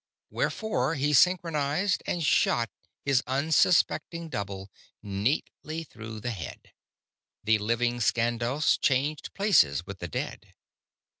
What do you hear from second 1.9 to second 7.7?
and shot his unsuspecting double neatly through the head. The